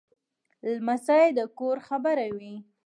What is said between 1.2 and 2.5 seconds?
د کور خبره